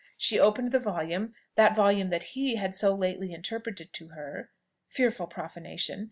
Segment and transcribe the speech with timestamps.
[0.17, 4.49] She opened the volume, that volume that he had so lately interpreted to her
[4.87, 5.99] (fearful profanation!)